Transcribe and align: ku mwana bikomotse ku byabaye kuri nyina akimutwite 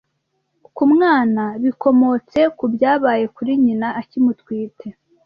ku 0.75 0.83
mwana 0.93 1.43
bikomotse 1.63 2.39
ku 2.57 2.65
byabaye 2.73 3.25
kuri 3.35 3.51
nyina 3.63 3.87
akimutwite 4.01 4.87